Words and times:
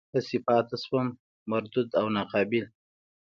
هسې 0.13 0.37
پاتې 0.45 0.75
شوم 0.83 1.07
مردود 1.49 1.87
او 1.99 2.05
ناقابل. 2.15 2.65